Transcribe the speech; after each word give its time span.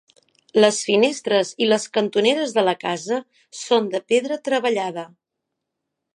Les 0.63 0.77
finestres 0.85 1.51
i 1.65 1.67
les 1.67 1.85
cantoneres 1.97 2.57
de 2.57 2.65
la 2.69 2.75
casa 2.87 3.21
són 3.61 3.93
de 3.93 4.03
pedra 4.15 4.41
treballada. 4.51 5.07